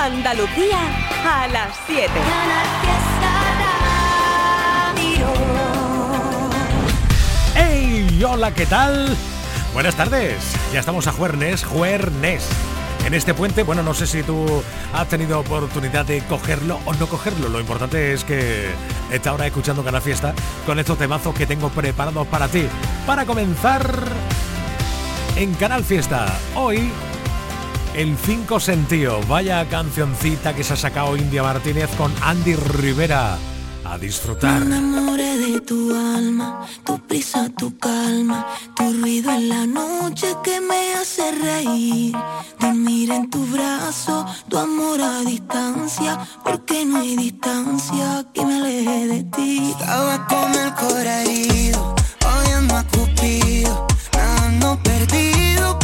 Andalucía 0.00 0.78
a 1.26 1.46
las 1.48 1.76
7. 1.86 2.10
¡Hey! 7.54 8.24
Hola, 8.26 8.54
¿qué 8.54 8.64
tal? 8.64 9.14
Buenas 9.74 9.94
tardes. 9.96 10.54
Ya 10.72 10.80
estamos 10.80 11.06
a 11.06 11.12
Juernes, 11.12 11.64
Juernes. 11.64 12.48
En 13.04 13.12
este 13.12 13.34
puente, 13.34 13.62
bueno, 13.62 13.82
no 13.82 13.92
sé 13.92 14.06
si 14.06 14.22
tú 14.22 14.62
has 14.94 15.06
tenido 15.08 15.38
oportunidad 15.38 16.06
de 16.06 16.22
cogerlo 16.22 16.80
o 16.86 16.94
no 16.94 17.06
cogerlo. 17.06 17.50
Lo 17.50 17.60
importante 17.60 18.14
es 18.14 18.24
que 18.24 18.70
está 19.10 19.30
ahora 19.30 19.46
escuchando 19.46 19.84
Canal 19.84 20.00
Fiesta 20.00 20.32
con 20.64 20.78
estos 20.78 20.96
temazos 20.96 21.34
que 21.34 21.46
tengo 21.46 21.68
preparados 21.68 22.26
para 22.26 22.48
ti. 22.48 22.66
Para 23.06 23.26
comenzar 23.26 23.86
en 25.36 25.52
Canal 25.56 25.84
Fiesta. 25.84 26.26
Hoy 26.54 26.90
el 27.94 28.16
5 28.16 28.60
sentido. 28.60 29.20
Vaya 29.28 29.68
cancioncita 29.68 30.54
que 30.54 30.64
se 30.64 30.74
ha 30.74 30.76
sacado 30.76 31.16
India 31.16 31.42
Martínez 31.42 31.90
con 31.96 32.12
Andy 32.22 32.54
Rivera. 32.54 33.38
A 33.84 33.98
disfrutar. 33.98 34.60
Me 34.60 34.76
enamoré 34.76 35.38
de 35.38 35.60
tu 35.62 35.90
alma, 35.92 36.66
tu 36.84 36.98
prisa, 37.06 37.48
tu 37.58 37.76
calma, 37.76 38.46
tu 38.76 38.92
ruido 38.92 39.32
en 39.32 39.48
la 39.48 39.66
noche 39.66 40.28
que 40.44 40.60
me 40.60 40.94
hace 40.94 41.32
reír. 41.32 42.14
Dormir 42.60 43.10
en 43.10 43.28
tu 43.30 43.44
brazo, 43.46 44.26
tu 44.48 44.58
amor 44.58 45.00
a 45.00 45.20
distancia, 45.22 46.20
porque 46.44 46.84
no 46.84 47.00
hay 47.00 47.16
distancia 47.16 48.24
que 48.32 48.44
me 48.44 48.60
aleje 48.60 49.06
de 49.08 49.24
ti. 49.24 49.74
Estaba 49.76 50.26
con 50.28 50.54
el 50.54 50.72
corazón 50.74 51.26
herido, 51.26 51.94
oyendo 52.44 52.76
a 52.76 52.84
Cupido, 52.84 53.86
no 54.60 54.80
perdido. 54.82 55.79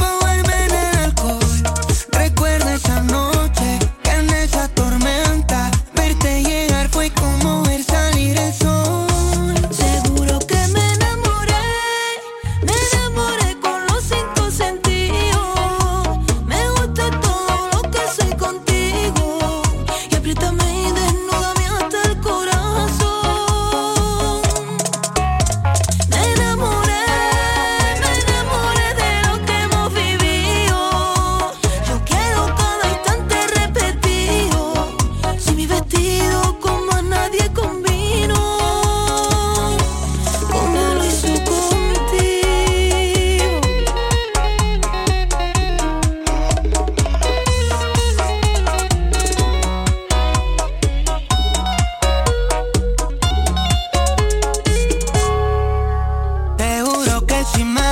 Dime 57.57 57.86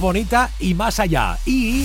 bonita 0.00 0.50
y 0.58 0.74
más 0.74 0.98
allá. 0.98 1.38
Y 1.44 1.84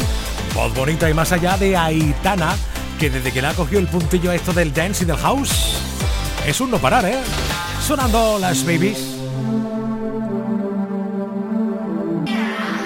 voz 0.53 0.73
bonita 0.73 1.09
y 1.09 1.13
más 1.13 1.31
allá 1.31 1.57
de 1.57 1.75
Aitana, 1.75 2.55
que 2.99 3.09
desde 3.09 3.31
que 3.31 3.41
le 3.41 3.47
ha 3.47 3.53
cogido 3.53 3.79
el 3.79 3.87
puntillo 3.87 4.31
esto 4.31 4.53
del 4.53 4.73
dance 4.73 5.03
y 5.03 5.07
del 5.07 5.17
house, 5.17 5.77
es 6.47 6.59
un 6.61 6.71
no 6.71 6.77
parar, 6.77 7.05
¿eh? 7.05 7.19
Sonando 7.85 8.39
las 8.39 8.65
babies. 8.65 8.97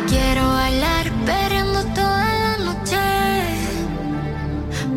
Quiero 0.08 0.50
bailar 0.50 1.12
perreando 1.26 1.84
toda 1.94 2.26
la 2.26 2.58
noche 2.58 2.98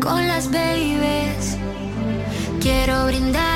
con 0.01 0.27
las 0.27 0.51
babies. 0.51 1.57
Quiero 2.59 3.05
brindar 3.05 3.52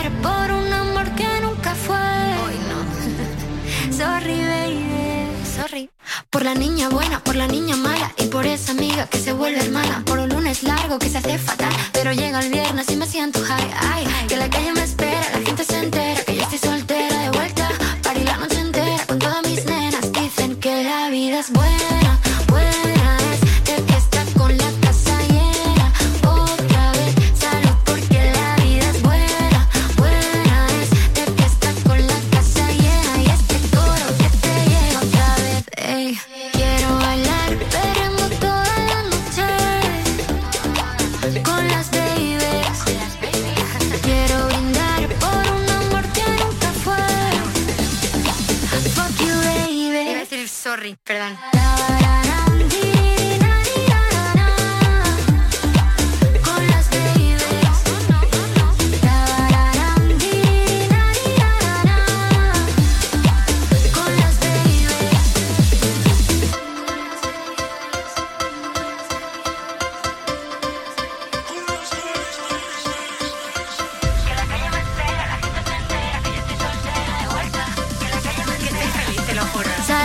Por 6.37 6.45
la 6.45 6.53
niña 6.53 6.87
buena, 6.89 7.19
por 7.23 7.35
la 7.35 7.47
niña 7.47 7.75
mala 7.75 8.13
y 8.15 8.27
por 8.27 8.45
esa 8.45 8.71
amiga 8.71 9.07
que 9.07 9.17
se 9.17 9.33
vuelve 9.33 9.59
hermana. 9.59 10.03
Por 10.05 10.19
un 10.19 10.29
lunes 10.29 10.61
largo 10.61 10.99
que 10.99 11.09
se 11.09 11.17
hace 11.17 11.39
fatal, 11.39 11.73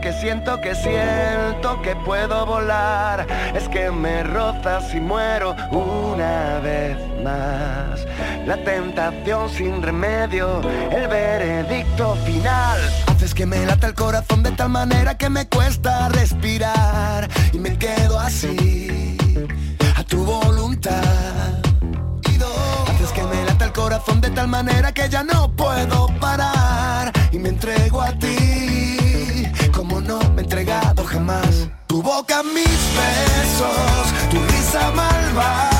Que 0.00 0.12
siento, 0.12 0.60
que 0.60 0.74
siento 0.74 1.80
que 1.82 1.94
puedo 1.96 2.46
volar, 2.46 3.26
es 3.54 3.68
que 3.68 3.90
me 3.90 4.22
rozas 4.22 4.94
y 4.94 5.00
muero 5.00 5.54
una 5.70 6.58
vez 6.60 6.96
más. 7.22 8.06
La 8.46 8.56
tentación 8.64 9.48
sin 9.48 9.82
remedio, 9.82 10.60
el 10.90 11.08
veredicto 11.08 12.14
final. 12.24 12.78
Haces 13.06 13.34
que 13.34 13.46
me 13.46 13.64
lata 13.66 13.88
el 13.88 13.94
corazón 13.94 14.42
de 14.42 14.52
tal 14.52 14.70
manera 14.70 15.16
que 15.16 15.28
me 15.28 15.46
cuesta 15.48 16.08
respirar. 16.08 17.28
Y 17.52 17.58
me 17.58 17.76
quedo 17.78 18.18
así, 18.18 19.16
a 19.96 20.04
tu 20.04 20.24
voluntad. 20.24 21.60
Corazón 23.72 24.20
de 24.20 24.30
tal 24.30 24.46
manera 24.46 24.92
que 24.92 25.08
ya 25.08 25.22
no 25.22 25.50
puedo 25.52 26.08
parar. 26.20 27.10
Y 27.32 27.38
me 27.38 27.48
entrego 27.48 28.02
a 28.02 28.12
ti 28.12 28.49
Tu 32.20 32.26
boca, 32.26 32.42
mis 32.42 32.82
besos, 32.96 34.08
tu 34.30 34.38
risa 34.52 34.90
malvada, 34.90 35.79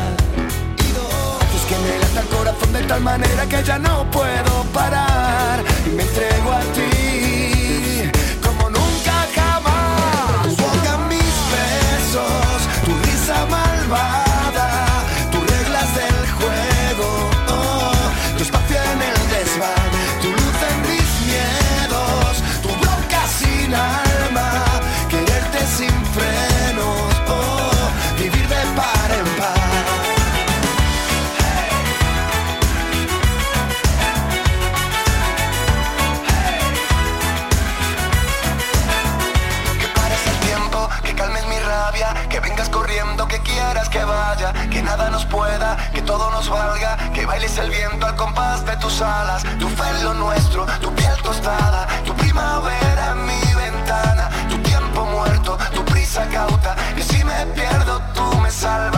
que 1.71 1.77
me 1.77 1.99
lata 1.99 2.19
el 2.19 2.27
corazón 2.27 2.73
de 2.73 2.83
tal 2.83 3.01
manera 3.01 3.47
que 3.47 3.63
ya 3.63 3.79
no 3.79 4.09
puedo 4.11 4.63
parar 4.73 5.63
y 5.85 5.89
me 5.91 6.03
entrego 6.03 6.51
a 6.51 6.59
ti 6.75 8.11
como 8.45 8.69
nunca 8.69 9.13
jamás. 9.35 10.43
Tu 10.43 10.49
boca, 10.63 10.93
mis 11.11 11.35
besos, 11.53 12.59
tu 12.85 12.91
risa 13.05 13.45
malvada, 13.45 14.20
que 43.27 43.39
quieras 43.39 43.87
que 43.89 44.03
vaya, 44.03 44.51
que 44.69 44.81
nada 44.81 45.09
nos 45.09 45.25
pueda, 45.25 45.77
que 45.93 46.01
todo 46.01 46.29
nos 46.31 46.49
valga, 46.49 46.97
que 47.13 47.25
bailes 47.25 47.57
el 47.57 47.69
viento 47.69 48.05
al 48.05 48.15
compás 48.15 48.65
de 48.65 48.75
tus 48.77 49.01
alas, 49.01 49.43
tu 49.59 49.69
fe 49.69 49.87
en 49.89 50.03
lo 50.03 50.13
nuestro, 50.15 50.65
tu 50.81 50.93
piel 50.95 51.15
tostada, 51.23 51.87
tu 52.05 52.13
primavera 52.15 53.11
en 53.11 53.25
mi 53.25 53.53
ventana, 53.53 54.29
tu 54.49 54.57
tiempo 54.57 55.05
muerto, 55.05 55.57
tu 55.73 55.85
prisa 55.85 56.25
cauta, 56.27 56.75
y 56.97 57.01
si 57.01 57.23
me 57.23 57.45
pierdo 57.55 58.01
tú 58.13 58.37
me 58.39 58.51
salvas. 58.51 58.90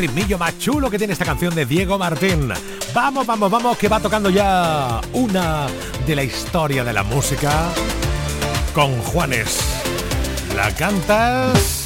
Ritmillo 0.00 0.38
más 0.38 0.58
chulo 0.58 0.90
que 0.90 0.96
tiene 0.96 1.12
esta 1.12 1.26
canción 1.26 1.54
de 1.54 1.66
Diego 1.66 1.98
Martín. 1.98 2.50
Vamos, 2.94 3.26
vamos, 3.26 3.50
vamos, 3.50 3.76
que 3.76 3.88
va 3.88 4.00
tocando 4.00 4.30
ya 4.30 5.00
una 5.12 5.66
de 6.06 6.16
la 6.16 6.22
historia 6.22 6.82
de 6.82 6.92
la 6.92 7.02
música 7.02 7.68
con 8.74 8.96
Juanes. 9.02 9.60
La 10.56 10.74
cantas. 10.74 11.82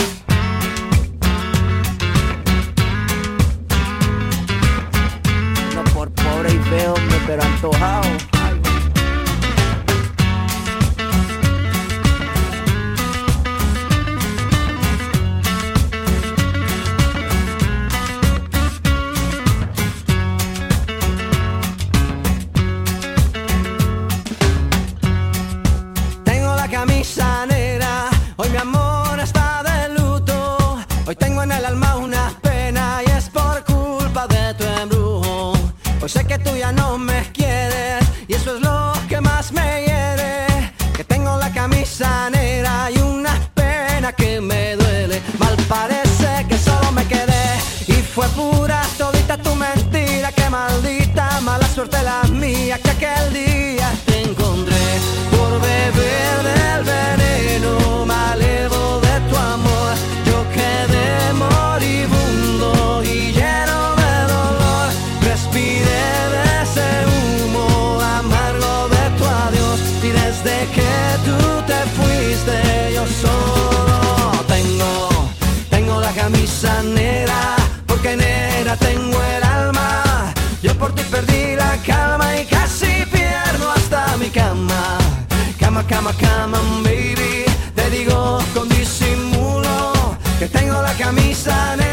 Hoy 28.37 28.49
mi 28.50 28.57
amor 28.57 29.21
está 29.21 29.62
de 29.62 29.95
luto, 29.95 30.76
hoy 31.07 31.14
tengo 31.14 31.45
en 31.45 31.53
el 31.53 31.64
alma 31.64 31.97
una 31.97 32.33
pena 32.43 33.00
y 33.07 33.11
es 33.12 33.29
por 33.31 33.64
culpa 33.64 34.26
de 34.26 34.55
tu 34.55 34.64
embrujo. 34.64 35.53
Hoy 36.03 36.09
sé 36.09 36.26
que 36.26 36.38
tú 36.41 36.50
ya 36.57 36.73
no 36.73 36.99
me 36.99 37.19
Come 86.04 86.16
on, 86.16 86.20
come 86.20 86.54
on, 86.54 86.82
baby. 86.82 87.46
Te 87.75 87.88
digo 87.88 88.38
con 88.52 88.68
disimulo 88.68 90.18
que 90.38 90.46
tengo 90.49 90.82
la 90.82 90.92
camisa 90.99 91.76
negra. 91.76 91.84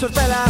suéltala 0.00 0.49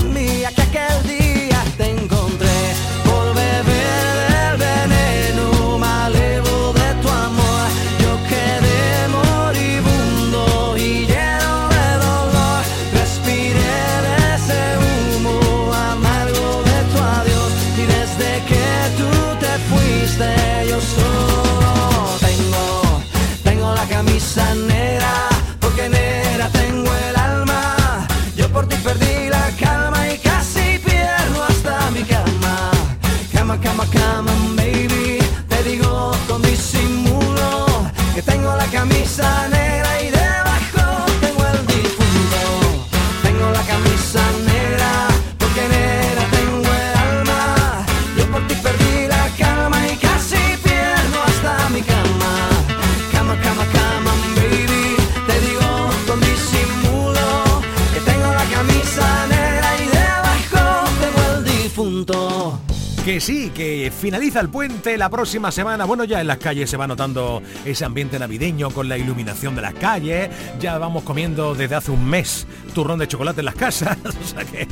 sí, 63.20 63.50
que 63.54 63.92
finaliza 63.96 64.40
el 64.40 64.48
puente 64.48 64.96
la 64.96 65.08
próxima 65.08 65.50
semana. 65.50 65.84
Bueno, 65.84 66.04
ya 66.04 66.20
en 66.20 66.26
las 66.26 66.38
calles 66.38 66.70
se 66.70 66.76
va 66.76 66.86
notando 66.86 67.42
ese 67.64 67.84
ambiente 67.84 68.18
navideño 68.18 68.70
con 68.70 68.88
la 68.88 68.98
iluminación 68.98 69.54
de 69.54 69.62
las 69.62 69.74
calles. 69.74 70.30
Ya 70.58 70.78
vamos 70.78 71.02
comiendo 71.02 71.54
desde 71.54 71.74
hace 71.74 71.90
un 71.90 72.04
mes 72.04 72.46
turrón 72.70 72.98
de 72.98 73.08
chocolate 73.08 73.40
en 73.40 73.46
las 73.46 73.54
casas. 73.54 73.96
o 74.04 74.26
sea 74.26 74.44
que, 74.44 74.66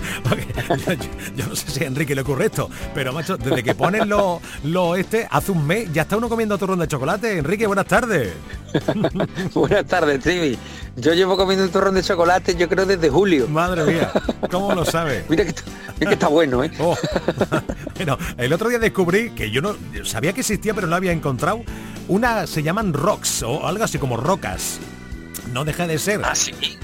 yo, 1.37 1.47
no 1.47 1.57
sé 1.57 1.71
si 1.71 1.85
a 1.85 1.87
Enrique 1.87 2.15
le 2.15 2.23
ocurre 2.23 2.47
esto, 2.47 2.71
pero 2.95 3.13
macho, 3.13 3.37
desde 3.37 3.63
que 3.63 3.75
ponen 3.75 4.09
los 4.09 4.41
lo 4.65 4.97
este, 4.97 5.27
hace 5.31 5.53
un 5.53 5.67
mes 5.67 5.93
ya 5.93 6.03
está 6.03 6.17
uno 6.17 6.29
comiendo 6.29 6.59
turrón 6.59 6.79
de 6.79 6.89
chocolate. 6.89 7.39
Enrique, 7.39 7.67
buenas 7.67 7.87
tardes. 7.87 8.33
buenas 9.55 9.87
tardes, 9.87 10.21
Trivi. 10.21 10.59
Yo 10.97 11.15
llevo 11.15 11.37
comiendo 11.37 11.65
un 11.65 11.71
turrón 11.71 11.95
de 11.95 12.03
chocolate, 12.03 12.57
yo 12.57 12.69
creo 12.69 12.85
desde 12.85 13.09
julio. 13.09 13.47
Madre 13.49 13.85
mía, 13.85 14.11
¿cómo 14.51 14.75
lo 14.75 14.85
sabe? 14.85 15.25
Mira 15.29 15.45
que, 15.45 15.55
está 16.01 16.29
bueno, 16.29 16.65
¿eh? 16.65 16.71
Oh. 16.81 16.97
bueno, 17.97 18.19
el 18.37 18.53
otro 18.53 18.69
día 18.69 18.79
descubrí 18.79 19.31
que 19.31 19.51
yo 19.51 19.63
no 19.63 19.77
sabía 20.05 20.33
que 20.33 20.41
existía, 20.41 20.75
pero 20.75 20.87
no 20.87 20.97
había 20.97 21.13
encontrado. 21.13 21.61
Una 22.09 22.47
se 22.47 22.63
llaman 22.63 22.93
rocks 22.93 23.43
o 23.43 23.67
algo 23.67 23.85
así 23.85 23.99
como 23.99 24.17
rocas. 24.17 24.81
No 25.53 25.65
deja 25.65 25.87
de 25.87 25.99
ser 25.99 26.21
ah, 26.25 26.35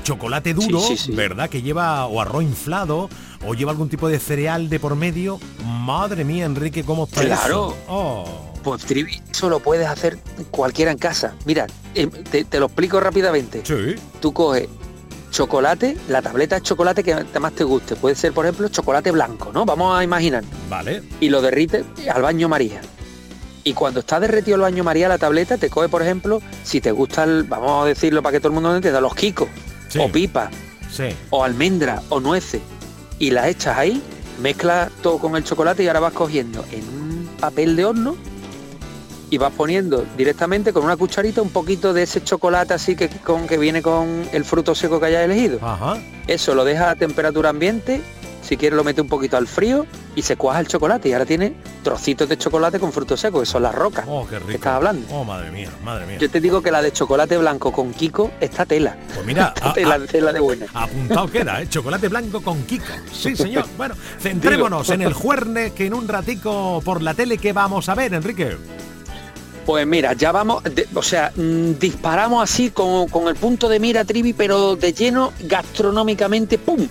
chocolate 0.02 0.54
duro, 0.54 0.80
¿verdad? 1.10 1.50
Que 1.50 1.62
lleva 1.62 2.06
o 2.06 2.20
arroz 2.20 2.42
inflado 2.42 3.08
o 3.46 3.54
lleva 3.54 3.72
algún 3.72 3.88
tipo 3.88 4.08
de 4.08 4.18
cereal 4.18 4.68
de 4.68 4.80
por 4.80 4.96
medio. 4.96 5.38
Madre 5.64 6.24
mía, 6.24 6.44
Enrique, 6.44 6.82
¿cómo 6.82 7.04
está 7.04 7.24
claro. 7.24 7.76
Oh. 7.88 8.52
Pues 8.62 8.84
Trivi, 8.84 9.20
eso 9.30 9.50
lo 9.50 9.60
puedes 9.60 9.86
hacer 9.86 10.18
cualquiera 10.50 10.90
en 10.90 10.96
casa. 10.96 11.34
Mira, 11.44 11.66
em, 11.94 12.10
te, 12.10 12.44
te 12.44 12.58
lo 12.58 12.66
explico 12.66 12.98
rápidamente. 12.98 13.62
Sí. 13.64 14.00
Tú 14.20 14.32
coges 14.32 14.68
chocolate, 15.34 15.96
la 16.08 16.22
tableta 16.22 16.54
de 16.54 16.62
chocolate 16.62 17.02
que 17.02 17.40
más 17.40 17.52
te 17.52 17.64
guste. 17.64 17.96
Puede 17.96 18.14
ser, 18.14 18.32
por 18.32 18.46
ejemplo, 18.46 18.68
chocolate 18.68 19.10
blanco, 19.10 19.50
¿no? 19.52 19.66
Vamos 19.66 19.98
a 19.98 20.04
imaginar. 20.04 20.44
Vale. 20.70 21.02
Y 21.20 21.28
lo 21.28 21.42
derrite 21.42 21.84
al 22.12 22.22
baño 22.22 22.48
María. 22.48 22.80
Y 23.64 23.72
cuando 23.72 24.00
está 24.00 24.20
derretido 24.20 24.56
el 24.56 24.60
baño 24.60 24.84
María, 24.84 25.08
la 25.08 25.16
tableta 25.16 25.56
te 25.56 25.70
coge, 25.70 25.88
por 25.88 26.02
ejemplo, 26.02 26.42
si 26.62 26.82
te 26.82 26.92
gusta, 26.92 27.24
el, 27.24 27.44
vamos 27.44 27.84
a 27.84 27.88
decirlo 27.88 28.22
para 28.22 28.32
que 28.32 28.40
todo 28.40 28.48
el 28.48 28.54
mundo 28.54 28.76
entienda, 28.76 29.00
los 29.00 29.14
kikos, 29.14 29.48
o 29.98 30.12
pipa, 30.12 30.50
sí. 30.90 31.04
o 31.30 31.42
almendra, 31.42 32.02
o 32.10 32.20
nueces, 32.20 32.60
y 33.18 33.30
las 33.30 33.46
echas 33.46 33.78
ahí, 33.78 34.02
mezclas 34.40 34.90
todo 35.02 35.18
con 35.18 35.34
el 35.36 35.44
chocolate 35.44 35.82
y 35.82 35.86
ahora 35.86 36.00
vas 36.00 36.12
cogiendo 36.12 36.64
en 36.72 36.86
un 36.88 37.30
papel 37.40 37.74
de 37.74 37.86
horno 37.86 38.16
y 39.30 39.38
vas 39.38 39.52
poniendo 39.52 40.04
directamente 40.16 40.72
con 40.72 40.84
una 40.84 40.96
cucharita 40.96 41.40
un 41.40 41.50
poquito 41.50 41.92
de 41.92 42.02
ese 42.02 42.22
chocolate 42.22 42.74
así 42.74 42.94
que, 42.94 43.08
con, 43.08 43.46
que 43.46 43.56
viene 43.56 43.80
con 43.80 44.28
el 44.32 44.44
fruto 44.44 44.74
seco 44.74 45.00
que 45.00 45.06
hayas 45.06 45.24
elegido. 45.24 45.58
Ajá. 45.62 45.98
Eso 46.26 46.54
lo 46.54 46.64
dejas 46.64 46.88
a 46.88 46.96
temperatura 46.96 47.48
ambiente, 47.48 48.02
si 48.44 48.56
quieres 48.56 48.76
lo 48.76 48.84
mete 48.84 49.00
un 49.00 49.08
poquito 49.08 49.36
al 49.36 49.46
frío 49.48 49.86
y 50.14 50.22
se 50.22 50.36
cuaja 50.36 50.60
el 50.60 50.68
chocolate 50.68 51.08
y 51.08 51.12
ahora 51.12 51.24
tiene 51.26 51.54
trocitos 51.82 52.28
de 52.28 52.36
chocolate 52.38 52.78
con 52.78 52.92
fruto 52.92 53.16
seco, 53.16 53.40
que 53.40 53.46
son 53.46 53.62
las 53.62 53.74
rocas. 53.74 54.04
Oh, 54.08 54.26
qué 54.28 54.36
rico. 54.36 54.48
que 54.48 54.54
estás 54.56 54.74
hablando. 54.74 55.06
Oh, 55.10 55.24
madre 55.24 55.50
mía, 55.50 55.70
madre 55.82 56.06
mía. 56.06 56.18
Yo 56.18 56.30
te 56.30 56.40
digo 56.40 56.62
que 56.62 56.70
la 56.70 56.82
de 56.82 56.92
chocolate 56.92 57.36
blanco 57.38 57.72
con 57.72 57.92
Kiko 57.94 58.30
está 58.40 58.66
tela. 58.66 58.96
Pues 59.14 59.26
mira, 59.26 59.52
Está 59.56 59.70
a- 59.70 59.72
tela, 59.72 59.94
a- 59.94 60.00
tela 60.06 60.32
de 60.32 60.40
buena. 60.40 60.66
Apuntado 60.74 61.26
queda, 61.28 61.62
¿eh? 61.62 61.68
Chocolate 61.68 62.08
blanco 62.08 62.40
con 62.42 62.62
Kiko. 62.64 62.84
Sí, 63.12 63.34
señor. 63.34 63.64
Bueno, 63.76 63.94
centrémonos 64.20 64.90
en 64.90 65.02
el 65.02 65.12
juerne 65.14 65.72
que 65.72 65.86
en 65.86 65.94
un 65.94 66.06
ratico 66.06 66.80
por 66.84 67.02
la 67.02 67.14
tele 67.14 67.38
que 67.38 67.52
vamos 67.52 67.88
a 67.88 67.94
ver, 67.94 68.14
Enrique. 68.14 68.56
Pues 69.66 69.86
mira, 69.86 70.12
ya 70.12 70.30
vamos, 70.30 70.62
de- 70.62 70.86
o 70.94 71.02
sea, 71.02 71.32
mm, 71.34 71.78
disparamos 71.80 72.42
así 72.42 72.70
con, 72.70 73.08
con 73.08 73.28
el 73.28 73.34
punto 73.34 73.66
de 73.68 73.80
mira 73.80 74.04
Trivi, 74.04 74.34
pero 74.34 74.76
de 74.76 74.92
lleno 74.92 75.32
gastronómicamente, 75.40 76.58
¡pum! 76.58 76.86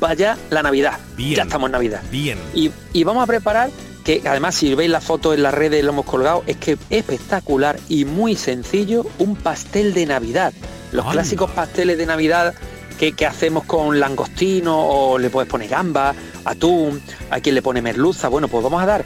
Vaya 0.00 0.36
la 0.50 0.62
Navidad. 0.62 0.98
Bien. 1.16 1.36
Ya 1.36 1.42
estamos 1.44 1.68
en 1.68 1.72
Navidad. 1.72 2.02
Bien. 2.10 2.38
Y, 2.54 2.70
y 2.92 3.04
vamos 3.04 3.22
a 3.22 3.26
preparar, 3.26 3.70
que 4.04 4.22
además 4.26 4.54
si 4.54 4.74
veis 4.74 4.90
la 4.90 5.00
foto 5.00 5.34
en 5.34 5.42
las 5.42 5.54
redes 5.54 5.84
lo 5.84 5.92
hemos 5.92 6.04
colgado, 6.04 6.44
es 6.46 6.56
que 6.56 6.76
espectacular 6.90 7.78
y 7.88 8.04
muy 8.04 8.36
sencillo, 8.36 9.06
un 9.18 9.36
pastel 9.36 9.94
de 9.94 10.06
Navidad. 10.06 10.52
Los 10.92 11.10
clásicos 11.10 11.50
pasteles 11.50 11.98
de 11.98 12.06
Navidad 12.06 12.54
que, 12.98 13.12
que 13.12 13.26
hacemos 13.26 13.64
con 13.64 13.98
langostino 14.00 14.78
o 14.78 15.18
le 15.18 15.30
puedes 15.30 15.50
poner 15.50 15.68
gamba, 15.68 16.14
atún, 16.44 17.02
a 17.30 17.40
quien 17.40 17.54
le 17.54 17.62
pone 17.62 17.82
merluza. 17.82 18.28
Bueno, 18.28 18.48
pues 18.48 18.62
vamos 18.62 18.82
a 18.82 18.86
dar 18.86 19.04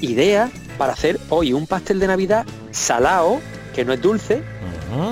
ideas 0.00 0.50
para 0.76 0.92
hacer 0.92 1.18
hoy 1.28 1.52
un 1.52 1.66
pastel 1.66 1.98
de 1.98 2.06
Navidad 2.06 2.46
salado, 2.70 3.40
que 3.74 3.84
no 3.84 3.92
es 3.92 4.00
dulce, 4.00 4.42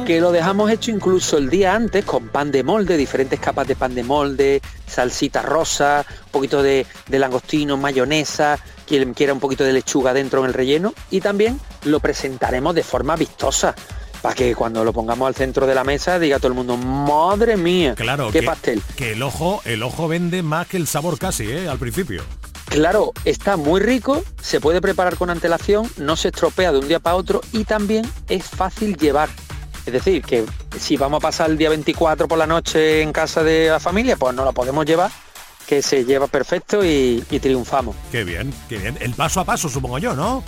Que 0.06 0.20
lo 0.20 0.32
dejamos 0.32 0.70
hecho 0.70 0.90
incluso 0.90 1.36
el 1.38 1.50
día 1.50 1.74
antes 1.74 2.04
con 2.04 2.28
pan 2.28 2.50
de 2.52 2.62
molde, 2.62 2.96
diferentes 2.96 3.40
capas 3.40 3.66
de 3.66 3.76
pan 3.76 3.94
de 3.94 4.04
molde, 4.04 4.62
salsita 4.86 5.42
rosa, 5.42 6.04
un 6.26 6.30
poquito 6.30 6.62
de, 6.62 6.86
de 7.08 7.18
langostino, 7.18 7.76
mayonesa, 7.76 8.58
quien 8.86 9.14
quiera 9.14 9.32
un 9.32 9.40
poquito 9.40 9.64
de 9.64 9.72
lechuga 9.72 10.14
dentro 10.14 10.40
en 10.40 10.46
el 10.46 10.54
relleno 10.54 10.94
y 11.10 11.20
también 11.20 11.60
lo 11.84 12.00
presentaremos 12.00 12.74
de 12.74 12.82
forma 12.82 13.16
vistosa 13.16 13.74
para 14.22 14.34
que 14.34 14.54
cuando 14.54 14.82
lo 14.84 14.92
pongamos 14.92 15.26
al 15.28 15.34
centro 15.34 15.66
de 15.66 15.74
la 15.74 15.84
mesa 15.84 16.18
diga 16.18 16.38
todo 16.38 16.48
el 16.48 16.54
mundo, 16.54 16.76
madre 16.76 17.56
mía, 17.56 17.94
Claro, 17.96 18.30
qué 18.32 18.40
que, 18.40 18.46
pastel. 18.46 18.82
que 18.96 19.12
el 19.12 19.22
ojo, 19.22 19.60
el 19.64 19.82
ojo 19.82 20.08
vende 20.08 20.42
más 20.42 20.66
que 20.66 20.76
el 20.78 20.86
sabor 20.86 21.18
casi, 21.18 21.44
¿eh? 21.50 21.68
Al 21.68 21.78
principio. 21.78 22.22
Claro, 22.66 23.12
está 23.24 23.56
muy 23.56 23.80
rico, 23.80 24.24
se 24.42 24.60
puede 24.60 24.80
preparar 24.80 25.16
con 25.16 25.30
antelación, 25.30 25.88
no 25.98 26.16
se 26.16 26.28
estropea 26.28 26.72
de 26.72 26.78
un 26.78 26.88
día 26.88 26.98
para 26.98 27.14
otro 27.16 27.40
y 27.52 27.64
también 27.64 28.04
es 28.28 28.44
fácil 28.44 28.96
llevar. 28.96 29.28
Es 29.86 29.92
decir, 29.92 30.22
que 30.22 30.44
si 30.78 30.96
vamos 30.96 31.18
a 31.18 31.20
pasar 31.20 31.48
el 31.48 31.56
día 31.56 31.68
24 31.70 32.26
por 32.26 32.36
la 32.36 32.46
noche 32.46 33.02
en 33.02 33.12
casa 33.12 33.44
de 33.44 33.68
la 33.68 33.80
familia, 33.80 34.16
pues 34.16 34.34
no 34.34 34.44
la 34.44 34.50
podemos 34.52 34.84
llevar, 34.84 35.10
que 35.66 35.80
se 35.80 36.04
lleva 36.04 36.26
perfecto 36.26 36.84
y, 36.84 37.24
y 37.30 37.38
triunfamos. 37.38 37.94
Qué 38.10 38.24
bien, 38.24 38.52
qué 38.68 38.78
bien. 38.78 38.98
El 39.00 39.14
paso 39.14 39.40
a 39.40 39.44
paso, 39.44 39.68
supongo 39.68 39.98
yo, 39.98 40.14
¿no? 40.14 40.42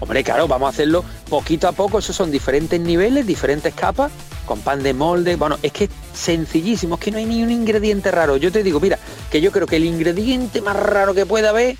Hombre, 0.00 0.24
claro, 0.24 0.48
vamos 0.48 0.66
a 0.66 0.70
hacerlo 0.70 1.04
poquito 1.28 1.68
a 1.68 1.72
poco, 1.72 1.98
esos 1.98 2.16
son 2.16 2.30
diferentes 2.30 2.80
niveles, 2.80 3.26
diferentes 3.26 3.74
capas, 3.74 4.10
con 4.46 4.60
pan 4.60 4.82
de 4.82 4.94
molde. 4.94 5.36
Bueno, 5.36 5.58
es 5.62 5.72
que 5.72 5.84
es 5.84 5.90
sencillísimo, 6.14 6.94
es 6.96 7.00
que 7.00 7.10
no 7.10 7.18
hay 7.18 7.26
ni 7.26 7.42
un 7.42 7.50
ingrediente 7.50 8.10
raro. 8.10 8.36
Yo 8.38 8.50
te 8.50 8.62
digo, 8.62 8.80
mira, 8.80 8.98
que 9.30 9.40
yo 9.40 9.52
creo 9.52 9.66
que 9.66 9.76
el 9.76 9.84
ingrediente 9.84 10.62
más 10.62 10.74
raro 10.74 11.14
que 11.14 11.26
pueda 11.26 11.50
haber, 11.50 11.76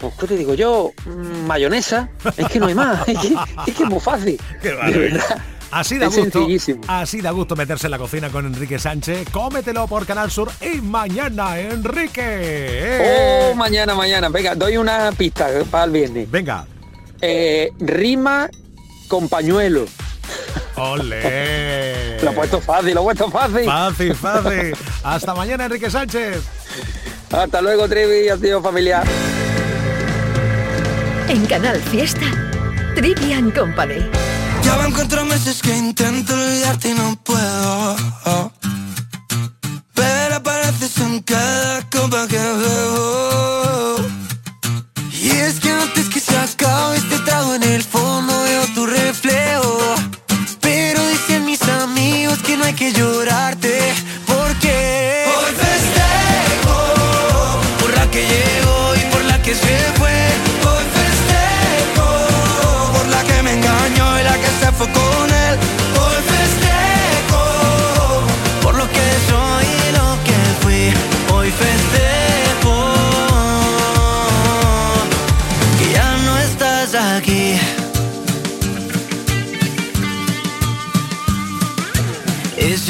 pues 0.00 0.14
¿qué 0.18 0.26
te 0.26 0.36
digo 0.36 0.54
yo? 0.54 0.92
Mm, 1.06 1.46
Mayonesa, 1.46 2.08
es 2.36 2.48
que 2.48 2.58
no 2.58 2.66
hay 2.66 2.74
más, 2.74 3.00
es 3.08 3.18
que 3.18 3.28
es, 3.66 3.74
que 3.76 3.82
es 3.82 3.88
muy 3.88 4.00
fácil. 4.00 4.40
Qué 4.62 4.68
de 4.68 4.74
maravilla. 4.74 4.98
verdad. 4.98 5.38
Así 5.70 5.98
da 5.98 6.08
gusto. 6.08 6.48
Así 6.88 7.20
da 7.20 7.30
gusto 7.30 7.54
meterse 7.54 7.86
en 7.86 7.92
la 7.92 7.98
cocina 7.98 8.28
con 8.30 8.44
Enrique 8.44 8.78
Sánchez. 8.78 9.28
Cómetelo 9.30 9.86
por 9.86 10.04
Canal 10.04 10.30
Sur 10.30 10.50
y 10.60 10.80
mañana, 10.80 11.60
Enrique. 11.60 12.20
¡Eh! 12.24 13.50
Oh, 13.52 13.54
mañana, 13.54 13.94
mañana. 13.94 14.28
Venga, 14.30 14.56
doy 14.56 14.78
una 14.78 15.12
pista 15.12 15.48
para 15.70 15.84
el 15.84 15.92
viernes. 15.92 16.28
Venga. 16.28 16.66
Eh, 17.20 17.70
rima 17.78 18.50
con 19.06 19.28
pañuelo. 19.28 19.84
Ole. 20.76 22.18
Lo 22.22 22.30
he 22.30 22.34
puesto 22.34 22.60
fácil, 22.60 22.94
lo 22.94 23.00
he 23.00 23.04
puesto 23.04 23.30
fácil. 23.30 23.64
Fácil, 23.64 24.14
fácil. 24.14 24.76
Hasta 25.04 25.34
mañana, 25.34 25.66
Enrique 25.66 25.90
Sánchez. 25.90 26.42
Hasta 27.30 27.62
luego, 27.62 27.88
Trevi, 27.88 28.28
adiós 28.28 28.62
familia. 28.62 29.02
En 31.30 31.46
Canal 31.46 31.80
Fiesta, 31.80 32.26
Trivian 32.96 33.52
Company. 33.52 34.04
Ya 34.64 34.74
van 34.74 34.90
cuatro 34.90 35.24
meses 35.24 35.62
que 35.62 35.76
intento 35.76 36.34
olvidarte 36.34 36.88
y 36.90 36.94
no 36.94 37.14
puedo. 37.22 37.96
Pero 39.94 40.34
apareces 40.34 40.98
en 40.98 41.20
cada 41.20 41.88
copa 41.88 42.26
que 42.26 42.36
bebo. 42.36 43.96
Y 45.12 45.30
es 45.30 45.60
que 45.60 45.70
antes 45.70 46.08
que 46.08 46.18
se 46.18 46.36
acabe 46.36 46.96
este 46.96 47.18
trago 47.20 47.54
en 47.54 47.62
el 47.62 47.84
fondo 47.84 48.39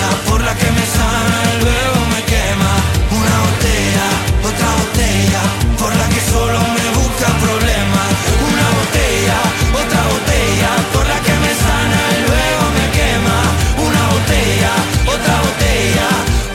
botella, 0.00 0.30
por 0.30 0.42
la 0.42 0.54
que 0.54 0.70
me 0.70 0.86
sana 0.86 1.38
y 1.54 1.64
luego 1.64 2.00
me 2.12 2.22
quema. 2.24 2.72
Una 3.10 3.36
botella, 3.46 4.06
otra 4.48 4.68
botella, 4.80 5.42
por 5.78 5.94
la 5.94 6.08
que 6.08 6.20
solo 6.20 6.58
me 6.58 6.86
busca 6.98 7.26
problemas. 7.44 8.12
Una 8.48 8.66
botella, 8.78 9.38
otra 9.82 10.02
botella, 10.12 10.70
por 10.92 11.06
la 11.06 11.18
que 11.20 11.34
me 11.44 11.52
sana 11.64 12.00
y 12.16 12.20
luego 12.28 12.64
me 12.76 12.86
quema. 12.96 13.38
Una 13.86 14.02
botella, 14.14 14.72
otra 15.14 15.34
botella, 15.46 16.08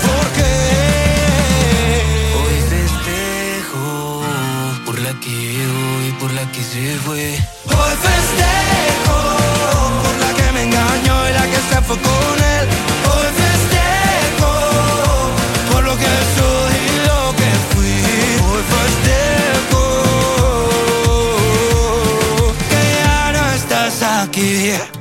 porque 0.05 0.49
hoy 2.39 2.58
festejo 2.73 3.86
por 4.86 4.97
la 4.99 5.13
que 5.19 5.29
llegó 5.29 5.88
y 6.08 6.12
por 6.19 6.31
la 6.34 6.45
que 6.51 6.62
se 6.63 6.95
fue. 7.05 7.25
Hoy 7.65 7.93
festejo 8.05 8.94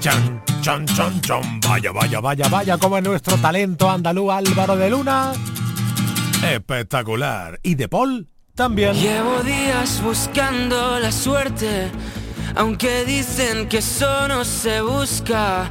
Chan, 0.00 0.42
chan, 0.60 0.86
chan, 0.86 1.20
chan. 1.20 1.60
Vaya, 1.60 1.92
vaya, 1.92 2.20
vaya, 2.20 2.48
vaya, 2.48 2.78
como 2.78 2.98
es 2.98 3.04
nuestro 3.04 3.36
talento 3.38 3.90
andaluz 3.90 4.32
Álvaro 4.32 4.76
de 4.76 4.90
Luna. 4.90 5.32
Espectacular. 6.42 7.58
¿Y 7.62 7.74
de 7.74 7.88
Paul? 7.88 8.28
También. 8.54 8.94
Llevo 8.94 9.42
días 9.42 10.02
buscando 10.02 10.98
la 11.00 11.10
suerte, 11.10 11.90
aunque 12.54 13.04
dicen 13.04 13.68
que 13.68 13.78
eso 13.78 14.28
no 14.28 14.44
se 14.44 14.80
busca. 14.80 15.70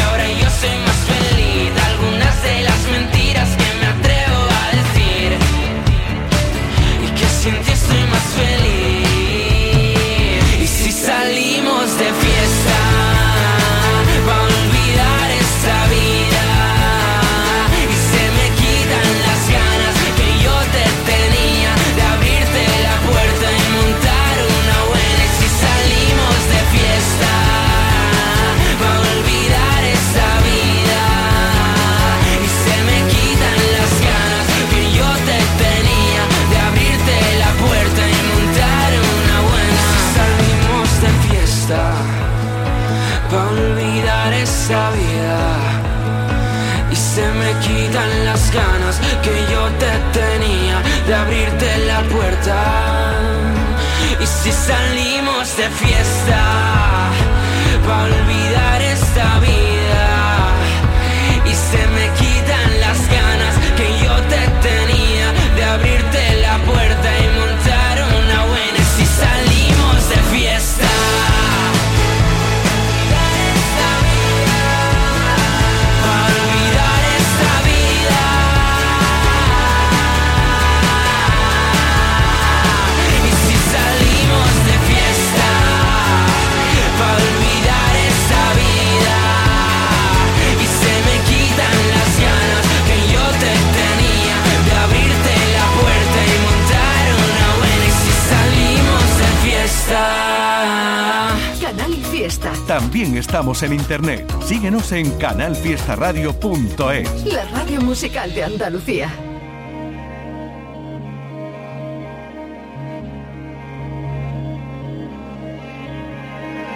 También 103.01 103.17
estamos 103.17 103.63
en 103.63 103.73
internet. 103.73 104.31
Síguenos 104.45 104.91
en 104.91 105.09
canalfiestaradio.es. 105.17 107.25
La 107.25 107.45
radio 107.45 107.81
musical 107.81 108.31
de 108.31 108.43
Andalucía. 108.43 109.09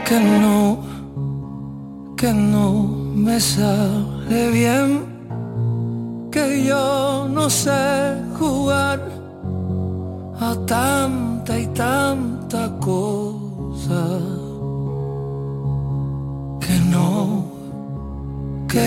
que 0.03 0.19
no, 0.19 0.83
que 2.17 2.33
no 2.33 2.87
me 3.13 3.39
sale 3.39 4.49
bien, 4.49 5.05
que 6.31 6.65
yo 6.65 7.27
no 7.29 7.51
sé 7.51 8.15
jugar 8.39 8.99
a 10.39 10.55
tanta 10.65 11.59
y 11.59 11.67
tanta 11.67 12.75
cosa, 12.79 14.19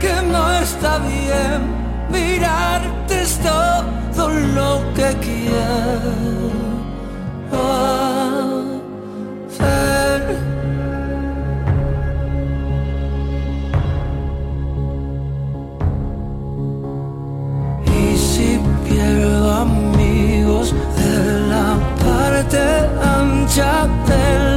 que 0.00 0.14
no 0.32 0.52
está 0.52 0.98
bien. 0.98 1.60
Mirarte 2.10 3.22
es 3.22 3.38
todo 3.40 4.28
lo 4.28 4.82
que 4.94 5.08
quiero 5.26 6.56
hacer. 9.48 10.20
Y 17.86 18.16
si 18.16 18.60
pierdo 18.88 19.52
amigos 19.52 20.74
de 20.96 21.48
la 21.48 21.68
parte 22.04 22.62
ancha 23.02 23.86
de 24.06 24.55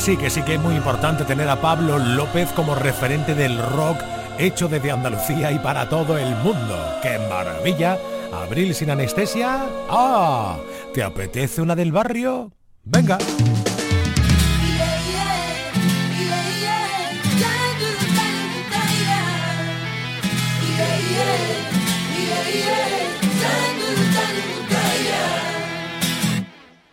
Sí, 0.00 0.16
que 0.16 0.30
sí, 0.30 0.40
que 0.42 0.54
es 0.54 0.60
muy 0.60 0.74
importante 0.74 1.24
tener 1.24 1.48
a 1.50 1.60
Pablo 1.60 1.98
López 1.98 2.50
como 2.54 2.74
referente 2.74 3.34
del 3.34 3.58
rock 3.58 3.98
hecho 4.38 4.66
desde 4.66 4.90
Andalucía 4.90 5.52
y 5.52 5.58
para 5.58 5.86
todo 5.88 6.16
el 6.16 6.34
mundo. 6.36 6.98
¡Qué 7.02 7.18
maravilla! 7.28 7.98
¿Abril 8.32 8.74
sin 8.74 8.90
anestesia? 8.90 9.66
¡Ah! 9.90 10.56
¿Te 10.94 11.02
apetece 11.02 11.60
una 11.60 11.74
del 11.74 11.92
barrio? 11.92 12.52
Venga. 12.84 13.18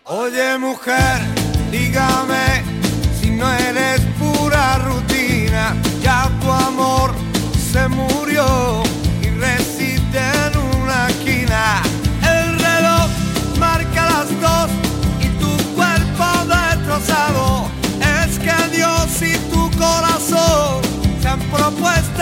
Oye 0.04 0.58
mujer, 0.58 1.22
dígame 1.72 2.35
se 20.28 21.28
han 21.28 21.40
propuesto 21.52 22.15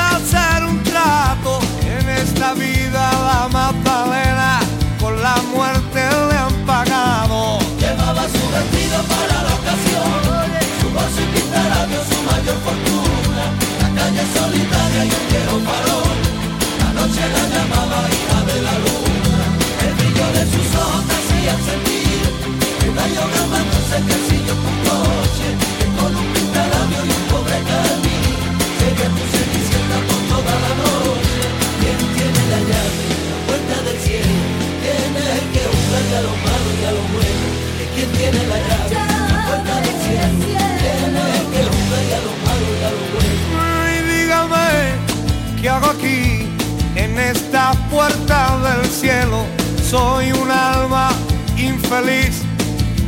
esta 47.33 47.71
puerta 47.89 48.57
del 48.65 48.89
cielo? 48.89 49.45
Soy 49.89 50.31
un 50.31 50.49
alma 50.49 51.09
infeliz 51.57 52.41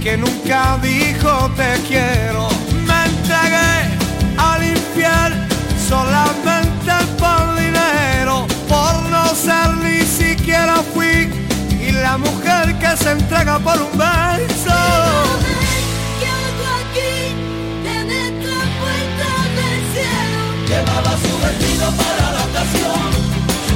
que 0.03 0.17
nunca 0.17 0.77
dijo 0.81 1.31
te 1.55 1.71
quiero. 1.87 2.47
Me 2.87 2.99
entregué 3.11 3.73
al 4.37 4.61
infiel 4.63 5.31
solamente 5.89 6.93
por 7.21 7.55
dinero, 7.55 8.47
por 8.67 8.93
no 9.09 9.25
ser 9.35 9.69
ni 9.83 10.01
siquiera 10.01 10.75
fui 10.93 11.29
y 11.87 11.91
la 11.91 12.17
mujer 12.17 12.75
que 12.79 12.97
se 12.97 13.11
entrega 13.11 13.59
por 13.59 13.77
un 13.81 13.97
beso. 13.97 14.79
¿Qué 16.19 16.27
hago 16.43 16.67
aquí 16.81 17.15
en 17.97 18.07
esta 18.25 18.57
puerta 18.81 19.29
del 19.57 19.79
cielo? 19.93 20.41
Llevaba 20.69 21.13
su 21.23 21.33
vestido 21.45 21.85
para 22.01 22.25
la 22.35 22.41
ocasión, 22.49 23.14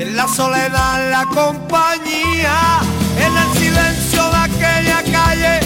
En 0.00 0.16
la 0.16 0.26
soledad 0.26 1.10
la 1.10 1.26
compañía, 1.26 2.80
en 3.18 3.36
el 3.36 3.58
silencio 3.58 4.30
de 4.30 4.36
aquella 4.38 5.02
calle, 5.12 5.60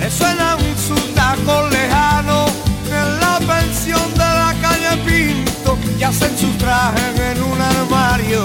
le 0.00 0.10
suena 0.10 0.56
un 0.56 0.74
sutaco 0.78 1.68
lejano. 1.68 2.46
En 2.88 3.20
la 3.20 3.38
pensión 3.40 4.10
de 4.14 4.20
la 4.20 4.54
calle 4.62 4.96
Pinto, 5.04 5.76
y 5.98 6.02
hacen 6.02 6.34
sus 6.38 6.56
trajes 6.56 7.20
en 7.20 7.42
un 7.42 7.60
armario. 7.60 8.42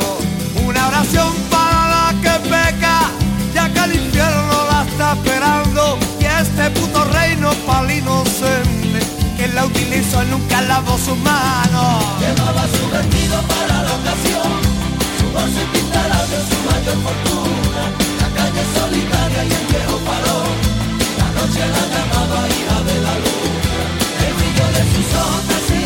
Una 0.68 0.90
oración 0.90 1.34
para 1.50 1.88
la 1.88 2.16
que 2.22 2.50
peca, 2.50 3.10
ya 3.54 3.72
que 3.72 3.80
el 3.80 3.96
infierno 3.96 4.66
la 4.70 4.84
está 4.90 5.14
esperando. 5.14 5.98
Y 6.20 6.26
este 6.26 6.70
puto 6.72 7.06
reino 7.14 7.52
para 7.66 7.94
inocente, 7.94 9.00
que 9.38 9.48
la 9.48 9.66
utilizó 9.68 10.22
y 10.22 10.26
nunca 10.26 10.62
lavó 10.64 10.98
sus 10.98 11.18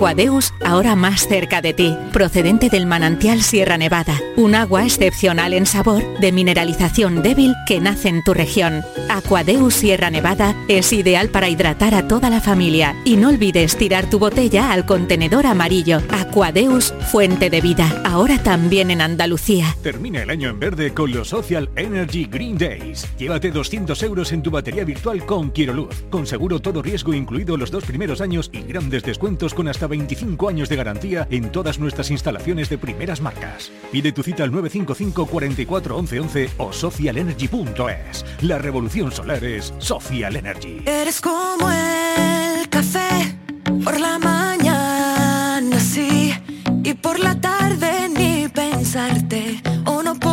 Aquadeus, 0.00 0.54
ahora 0.64 0.96
más 0.96 1.28
cerca 1.28 1.60
de 1.60 1.74
ti, 1.74 1.94
procedente 2.10 2.70
del 2.70 2.86
manantial 2.86 3.42
Sierra 3.42 3.76
Nevada, 3.76 4.18
un 4.34 4.54
agua 4.54 4.84
excepcional 4.86 5.52
en 5.52 5.66
sabor, 5.66 6.02
de 6.20 6.32
mineralización 6.32 7.22
débil 7.22 7.54
que 7.66 7.80
nace 7.80 8.08
en 8.08 8.24
tu 8.24 8.32
región. 8.32 8.82
Aquadeus 9.24 9.74
Sierra 9.74 10.08
Nevada 10.08 10.56
es 10.66 10.94
ideal 10.94 11.28
para 11.28 11.50
hidratar 11.50 11.94
a 11.94 12.08
toda 12.08 12.30
la 12.30 12.40
familia 12.40 12.96
y 13.04 13.18
no 13.18 13.28
olvides 13.28 13.76
tirar 13.76 14.08
tu 14.08 14.18
botella 14.18 14.72
al 14.72 14.86
contenedor 14.86 15.44
amarillo. 15.44 16.00
Aquadeus, 16.08 16.94
fuente 17.12 17.50
de 17.50 17.60
vida, 17.60 18.02
ahora 18.06 18.42
también 18.42 18.90
en 18.90 19.02
Andalucía. 19.02 19.76
Termina 19.82 20.22
el 20.22 20.30
año 20.30 20.48
en 20.48 20.58
verde 20.58 20.94
con 20.94 21.12
los 21.12 21.28
Social 21.28 21.68
Energy 21.76 22.24
Green 22.24 22.56
Days. 22.56 23.06
Llévate 23.18 23.50
200 23.50 24.02
euros 24.04 24.32
en 24.32 24.42
tu 24.42 24.50
batería 24.50 24.84
virtual 24.84 25.26
con 25.26 25.50
Quiroluz, 25.50 26.02
con 26.08 26.26
seguro 26.26 26.60
todo 26.60 26.80
riesgo 26.80 27.12
incluido 27.12 27.58
los 27.58 27.70
dos 27.70 27.84
primeros 27.84 28.22
años 28.22 28.48
y 28.54 28.62
grandes 28.62 29.02
descuentos 29.02 29.52
con 29.52 29.68
hasta 29.68 29.86
25 29.86 30.48
años 30.48 30.70
de 30.70 30.76
garantía 30.76 31.28
en 31.30 31.52
todas 31.52 31.78
nuestras 31.78 32.10
instalaciones 32.10 32.70
de 32.70 32.78
primeras 32.78 33.20
marcas. 33.20 33.70
Pide 33.92 34.12
tu 34.12 34.22
cita 34.22 34.44
al 34.44 34.50
955 34.50 35.26
44 35.26 35.96
11 35.98 36.20
11 36.20 36.50
o 36.56 36.72
socialenergy.es. 36.72 38.24
La 38.40 38.56
revolución 38.56 39.09
Solares, 39.12 39.72
Social 39.78 40.36
Energy. 40.36 40.82
Eres 40.86 41.20
como 41.20 41.70
el 41.70 42.68
café, 42.68 43.36
por 43.84 43.98
la 43.98 44.18
mañana 44.18 45.78
sí, 45.80 46.34
y 46.82 46.94
por 46.94 47.18
la 47.18 47.40
tarde 47.40 48.08
ni 48.08 48.48
pensarte, 48.48 49.60
o 49.86 50.02
no 50.02 50.14
puedo 50.14 50.29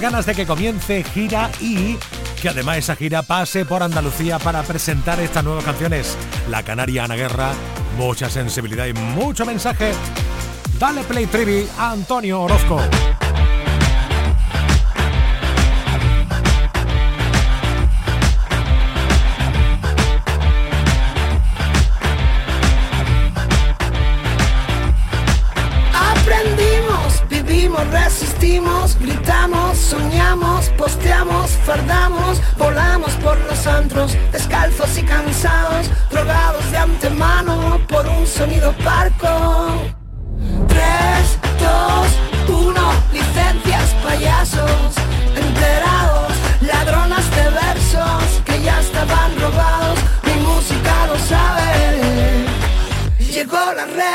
ganas 0.00 0.26
de 0.26 0.34
que 0.34 0.46
comience 0.46 1.04
gira 1.04 1.50
y 1.60 1.96
que 2.40 2.48
además 2.48 2.78
esa 2.78 2.96
gira 2.96 3.22
pase 3.22 3.64
por 3.64 3.82
Andalucía 3.82 4.38
para 4.38 4.62
presentar 4.62 5.20
estas 5.20 5.44
nuevas 5.44 5.64
canciones. 5.64 6.16
La 6.48 6.62
Canaria 6.62 7.04
Ana 7.04 7.16
Guerra, 7.16 7.52
mucha 7.96 8.28
sensibilidad 8.28 8.86
y 8.86 8.92
mucho 8.92 9.46
mensaje. 9.46 9.92
Dale 10.78 11.04
play 11.04 11.26
trivi 11.26 11.66
a 11.78 11.92
Antonio 11.92 12.42
Orozco. 12.42 12.80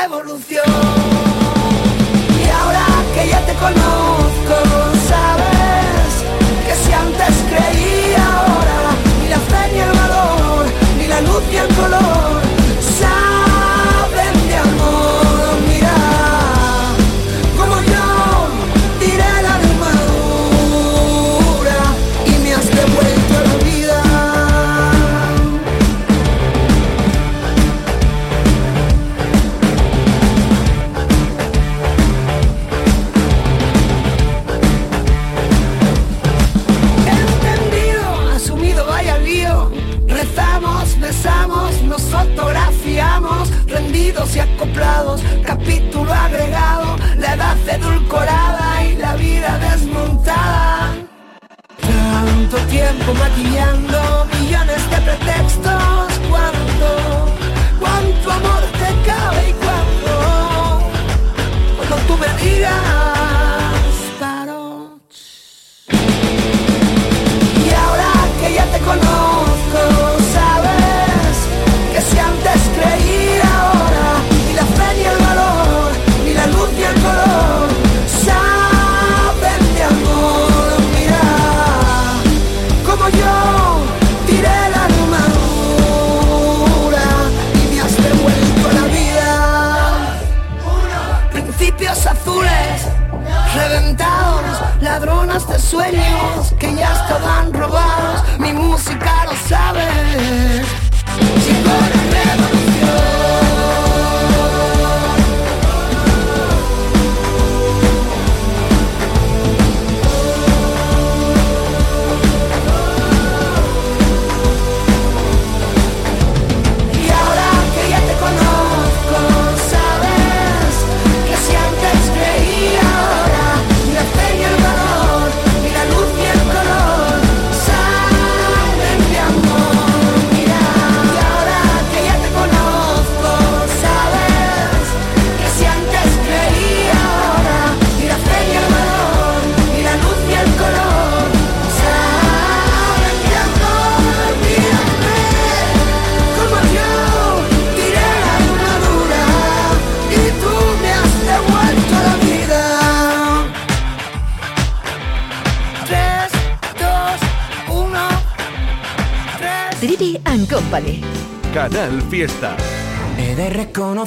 Evolución 0.04 0.64
Y 2.42 2.48
ahora 2.48 2.86
que 3.14 3.28
ya 3.28 3.44
te 3.44 3.54
conozco. 3.54 4.19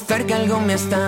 cerca 0.08 0.36
algo 0.36 0.60
me 0.60 0.74
está 0.74 1.03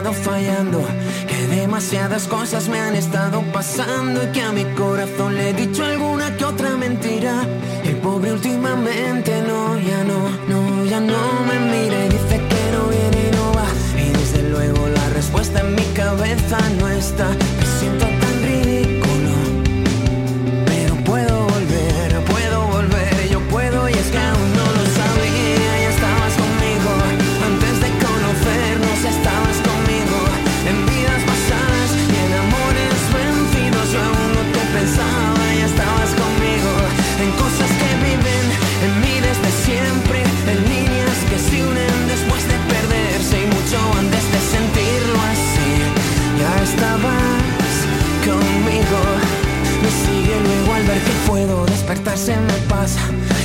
Verte 50.95 51.11
puedo 51.27 51.65
despertar, 51.65 52.17
se 52.17 52.37
me 52.37 52.53
pasa. 52.69 53.01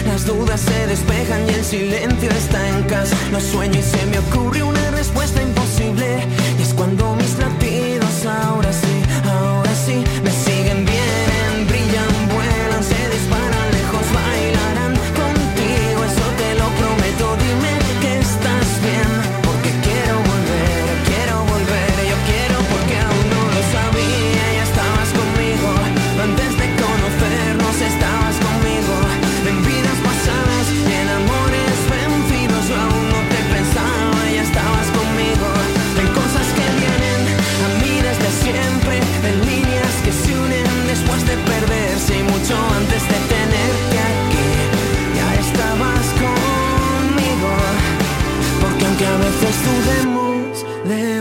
Las 0.07 0.25
dudas 0.25 0.61
se 0.61 0.87
despejan 0.87 1.49
y 1.49 1.55
el 1.55 1.65
silencio 1.65 2.31
está 2.31 2.69
en 2.69 2.85
casa. 2.85 3.17
Lo 3.33 3.41
sueño 3.41 3.77
y 3.77 3.83
se 3.83 4.07
me 4.07 4.21
ocurre 4.21 4.63
una 4.63 4.93
respuesta 4.93 5.43
imposible. 5.43 6.29
Y 6.61 6.63
es 6.63 6.73
cuando 6.73 7.17
mis 7.17 7.37
latidos 7.39 8.25
ahora 8.25 8.73
se 8.73 8.90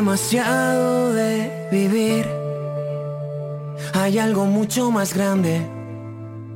demasiado 0.10 1.14
de 1.14 1.68
vivir. 1.72 2.26
Hay 3.94 4.18
algo 4.18 4.46
mucho 4.46 4.90
más 4.90 5.14
grande 5.14 5.62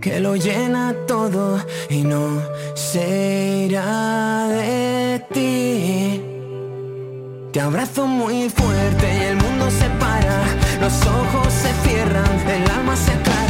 que 0.02 0.20
lo 0.20 0.36
llena 0.36 0.96
todo 1.08 1.64
y 1.88 2.02
no 2.02 2.42
se 2.74 3.68
irá 3.68 4.48
de 4.48 5.24
ti. 5.32 6.24
Te 7.52 7.62
abrazo 7.62 8.08
muy 8.08 8.50
fuerte 8.50 9.18
y 9.20 9.22
el 9.22 9.36
mundo 9.36 9.70
se 9.70 9.88
para, 10.04 10.38
los 10.82 10.96
ojos 11.06 11.54
se 11.54 11.72
cierran, 11.88 12.50
el 12.50 12.72
alma 12.72 12.96
se 12.96 13.12
cae. 13.22 13.43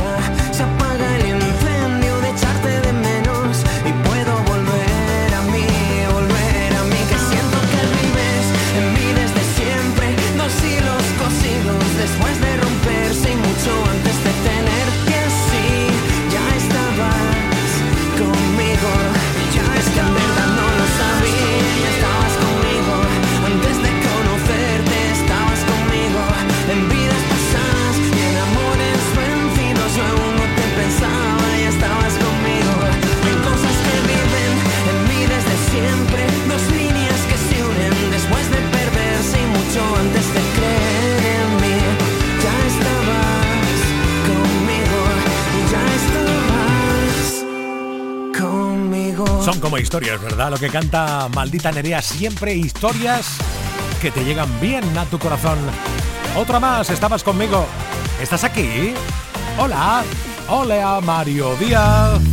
historias, 49.83 50.19
¿verdad? 50.21 50.49
Lo 50.49 50.57
que 50.57 50.69
canta 50.69 51.27
Maldita 51.35 51.71
Nerea, 51.71 52.01
siempre 52.01 52.55
historias 52.55 53.37
que 54.01 54.09
te 54.11 54.23
llegan 54.23 54.49
bien 54.59 54.97
a 54.97 55.05
tu 55.05 55.19
corazón. 55.19 55.59
Otra 56.37 56.59
más, 56.59 56.89
estabas 56.89 57.21
conmigo. 57.21 57.65
¿Estás 58.21 58.43
aquí? 58.45 58.93
Hola, 59.57 60.03
hola 60.47 60.99
Mario 61.01 61.55
Díaz. 61.57 62.32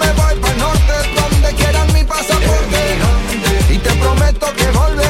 me 0.00 0.12
voy, 0.12 0.34
para 0.40 0.56
norte, 0.56 0.94
donde 1.14 1.54
quieran 1.54 1.92
mi 1.92 2.02
pasaporte. 2.04 2.80
Y 3.68 3.78
te 3.78 3.90
prometo 4.02 4.46
que 4.56 4.66
volveré, 4.70 5.09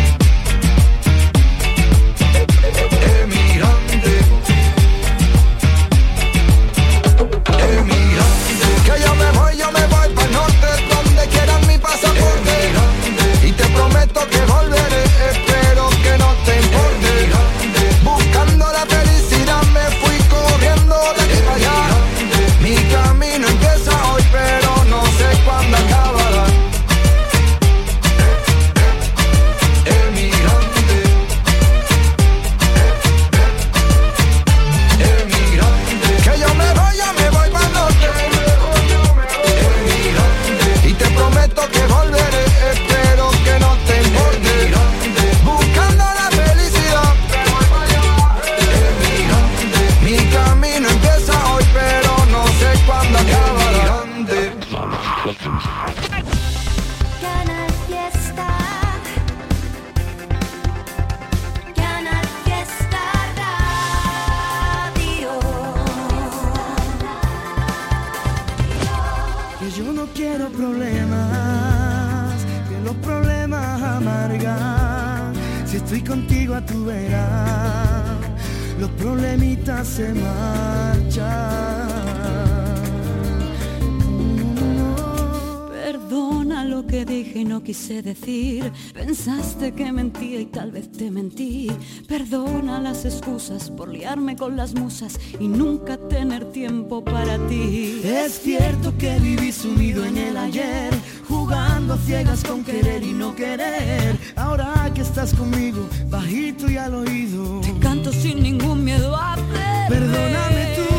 con 94.41 94.57
las 94.57 94.73
musas 94.73 95.19
y 95.39 95.47
nunca 95.47 95.97
tener 95.97 96.45
tiempo 96.45 97.03
para 97.03 97.37
ti. 97.47 98.01
Es 98.03 98.41
cierto 98.41 98.91
que 98.97 99.19
viví 99.19 99.51
sumido 99.51 100.03
en 100.03 100.17
el 100.17 100.35
ayer, 100.35 100.91
jugando 101.27 101.93
a 101.93 101.97
ciegas 101.99 102.43
con 102.43 102.63
querer 102.63 103.03
y 103.03 103.13
no 103.13 103.35
querer. 103.35 104.17
Ahora 104.35 104.91
que 104.95 105.01
estás 105.01 105.35
conmigo, 105.35 105.87
bajito 106.09 106.71
y 106.71 106.77
al 106.77 106.95
oído, 106.95 107.61
Te 107.61 107.71
canto 107.77 108.11
sin 108.11 108.41
ningún 108.41 108.83
miedo 108.83 109.15
a 109.15 109.35
perder. 109.35 109.89
perdóname 109.89 110.75
tú 110.77 110.89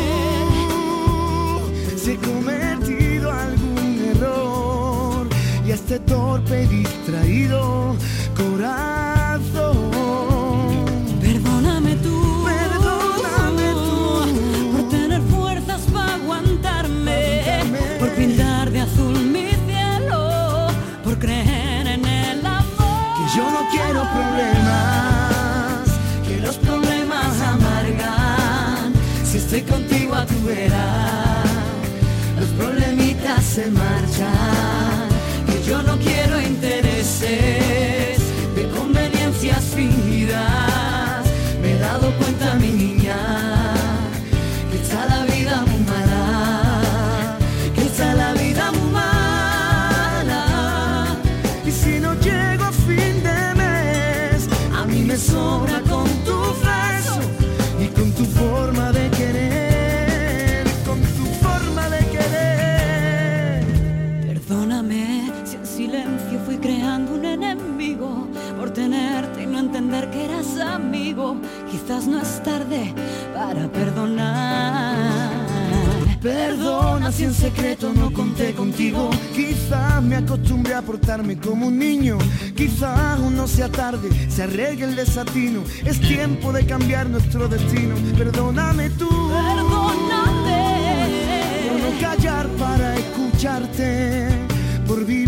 si 1.97 2.11
he 2.11 2.15
cometido 2.15 3.29
algún 3.29 4.05
error 4.15 5.27
y 5.67 5.71
a 5.71 5.75
este 5.75 5.99
torpe 5.99 6.65
distraído 6.67 7.97
corazón. 8.37 9.22
Vera, 30.43 31.43
los 32.39 32.49
problemitas 32.49 33.43
se 33.43 33.71
marchan. 33.71 35.09
Que 35.47 35.63
yo 35.63 35.81
no 35.83 35.97
quiero 35.97 36.41
intereses 36.41 37.82
tarde 72.43 72.93
para 73.33 73.67
perdonar. 73.71 75.31
Perdona 76.21 77.11
si 77.11 77.23
en 77.25 77.33
secreto 77.33 77.91
no 77.93 78.11
conté 78.13 78.53
contigo. 78.53 79.09
Quizás 79.33 80.01
me 80.01 80.15
acostumbré 80.17 80.73
a 80.73 80.81
portarme 80.81 81.37
como 81.37 81.67
un 81.67 81.77
niño. 81.77 82.17
Quizás 82.55 82.97
aún 83.17 83.35
no 83.35 83.47
sea 83.47 83.69
tarde, 83.69 84.09
se 84.29 84.43
arregle 84.43 84.85
el 84.85 84.95
desatino. 84.95 85.63
Es 85.83 85.99
tiempo 85.99 86.53
de 86.53 86.65
cambiar 86.65 87.09
nuestro 87.09 87.47
destino. 87.47 87.95
Perdóname 88.17 88.89
tú. 88.91 89.09
Perdóname. 89.09 90.63
Por 91.67 91.79
no 91.79 91.99
callar 91.99 92.47
para 92.59 92.95
escucharte. 92.95 94.27
Por 94.87 95.05
vivir 95.05 95.22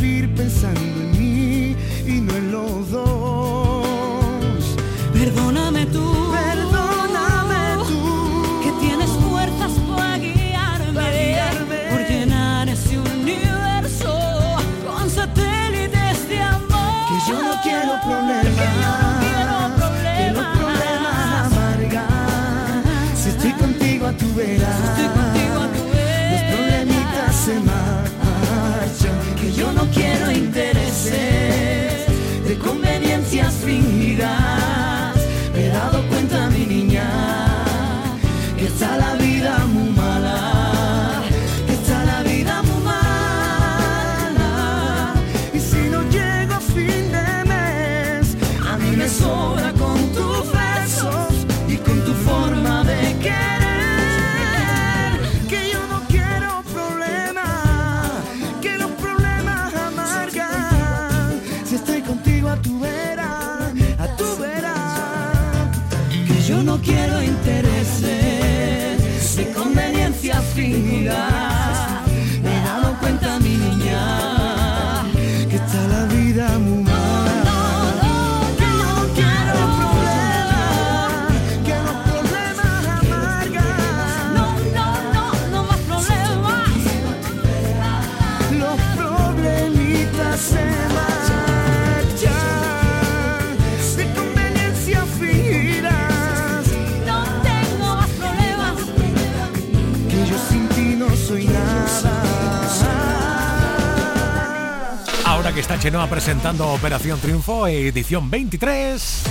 Chenoa 105.80 106.07
presentando 106.07 106.67
Operación 106.69 107.19
Triunfo, 107.19 107.67
edición 107.67 108.30
23, 108.30 109.23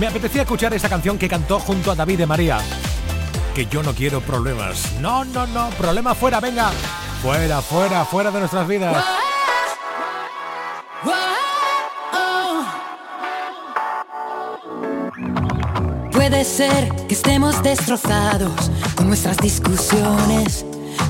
me 0.00 0.06
apetecía 0.06 0.42
escuchar 0.42 0.72
esta 0.74 0.88
canción 0.88 1.18
que 1.18 1.28
cantó 1.28 1.60
junto 1.60 1.90
a 1.90 1.94
David 1.94 2.18
de 2.18 2.26
María. 2.26 2.58
Que 3.54 3.66
yo 3.66 3.82
no 3.82 3.94
quiero 3.94 4.20
problemas. 4.20 4.92
No, 5.00 5.24
no, 5.24 5.46
no, 5.46 5.68
problema 5.70 6.14
fuera, 6.14 6.40
venga. 6.40 6.70
Fuera, 7.22 7.60
fuera, 7.60 8.04
fuera 8.04 8.30
de 8.30 8.38
nuestras 8.40 8.66
vidas. 8.66 9.04
Puede 16.12 16.44
ser 16.44 16.88
que 17.06 17.14
estemos 17.14 17.62
destrozados 17.62 18.70
con 18.94 19.08
nuestras 19.08 19.36
discusiones, 19.36 20.64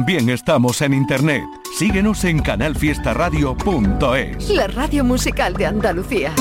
También 0.00 0.30
estamos 0.30 0.80
en 0.80 0.94
internet. 0.94 1.44
Síguenos 1.76 2.24
en 2.24 2.40
canalfiestaradio.es. 2.40 4.48
La 4.48 4.66
radio 4.66 5.04
musical 5.04 5.52
de 5.52 5.66
Andalucía. 5.66 6.32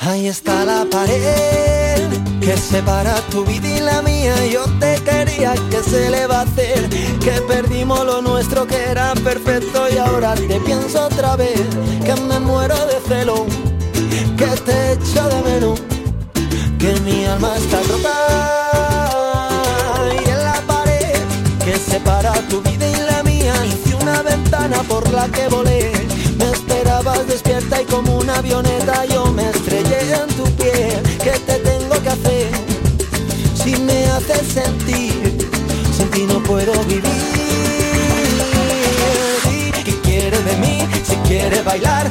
Ahí 0.00 0.26
está 0.26 0.66
la 0.66 0.84
pared 0.90 1.78
que 2.48 2.56
separa 2.56 3.14
tu 3.30 3.44
vida 3.46 3.68
y 3.68 3.80
la 3.80 4.02
mía. 4.02 4.34
Yo 4.46 4.64
te 4.78 4.96
quería, 5.02 5.54
que 5.70 5.82
se 5.82 6.10
le 6.10 6.26
va 6.26 6.40
a 6.40 6.42
hacer? 6.42 6.86
Que 7.20 7.40
perdimos 7.48 8.04
lo 8.04 8.20
nuestro 8.20 8.66
que 8.66 8.76
era 8.76 9.14
perfecto 9.14 9.86
y 9.90 9.96
ahora 9.96 10.34
te 10.34 10.60
pienso 10.60 11.06
otra 11.06 11.36
vez. 11.36 11.62
Que 12.04 12.14
me 12.28 12.38
muero 12.40 12.74
de 12.86 13.00
celo, 13.06 13.46
que 14.38 14.46
te 14.46 14.92
echo 14.92 15.28
de 15.28 15.42
menos. 15.42 15.80
Que 16.78 17.00
mi 17.00 17.24
alma 17.24 17.56
está 17.56 17.80
rota 17.82 18.14
y 20.14 20.30
en 20.30 20.44
la 20.44 20.60
pared 20.66 21.18
que 21.64 21.76
separa 21.76 22.32
tu 22.48 22.62
vida 22.62 22.88
y 22.88 22.96
la 23.10 23.22
mía 23.24 23.52
hice 23.66 23.96
una 23.96 24.22
ventana 24.22 24.78
por 24.84 25.10
la 25.10 25.26
que 25.28 25.48
volé. 25.48 25.90
Me 26.38 26.50
esperabas 26.52 27.26
despierta 27.26 27.82
y 27.82 27.84
como 27.86 28.16
una 28.18 28.36
avioneta 28.36 29.04
yo 29.06 29.26
me 29.32 29.50
estrellé 29.50 29.98
en 30.22 30.28
tu 30.36 30.44
piel. 30.52 31.02
¿Qué 31.24 31.34
te 31.46 31.54
tengo 31.70 32.00
que 32.00 32.08
hacer 32.08 32.48
si 33.60 33.76
me 33.76 34.06
haces 34.06 34.46
sentir? 34.46 35.48
Sin 35.96 36.08
ti 36.10 36.22
no 36.32 36.40
puedo 36.44 36.72
vivir. 36.84 37.02
¿Qué 39.84 40.00
quieres 40.04 40.44
de 40.44 40.56
mí? 40.58 40.78
Si 41.04 41.16
quieres 41.28 41.64
bailar, 41.64 42.08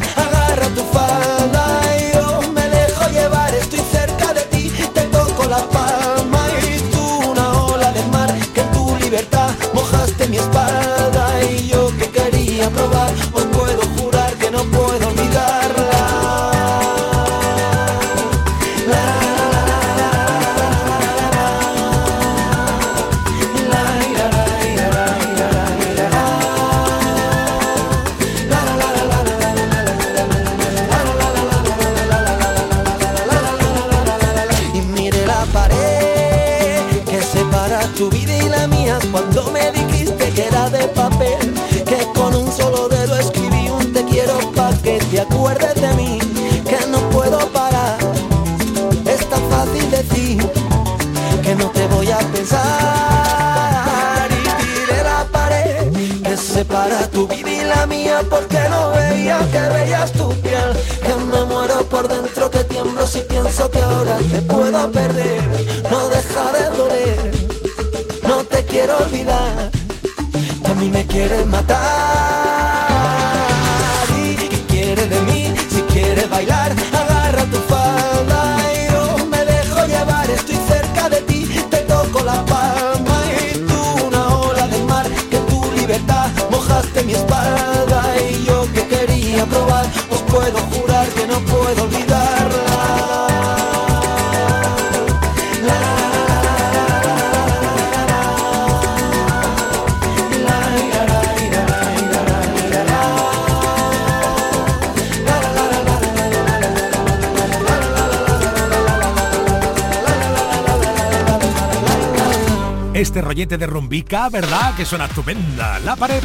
Rollete 113.38 113.60
de 113.60 113.68
rumbica, 113.68 114.30
¿verdad? 114.30 114.74
Que 114.76 114.84
suena 114.84 115.06
estupenda. 115.06 115.78
La 115.82 115.96
pared, 115.96 116.24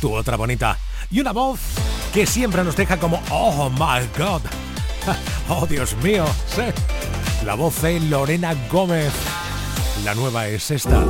tu 0.00 0.14
otra 0.14 0.36
bonita. 0.36 0.78
Y 1.10 1.18
una 1.18 1.32
voz 1.32 1.58
que 2.12 2.26
siempre 2.26 2.62
nos 2.62 2.76
deja 2.76 2.96
como, 2.96 3.20
oh 3.30 3.68
my 3.70 4.06
god. 4.16 4.40
Oh 5.48 5.66
Dios 5.66 5.96
mío. 5.96 6.24
La 7.44 7.54
voz 7.56 7.82
de 7.82 7.98
Lorena 7.98 8.54
Gómez. 8.70 9.12
La 10.04 10.14
nueva 10.14 10.46
es 10.46 10.70
esta. 10.70 11.04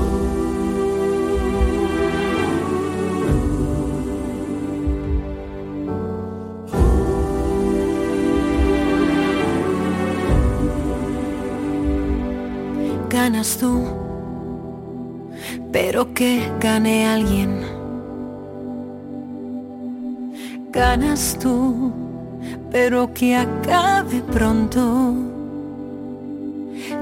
Ganas 13.10 13.58
tú, 13.58 14.03
pero 15.74 16.14
que 16.14 16.48
gane 16.60 17.04
alguien. 17.04 17.60
Ganas 20.70 21.36
tú, 21.42 21.92
pero 22.70 23.12
que 23.12 23.34
acabe 23.34 24.22
pronto. 24.32 25.16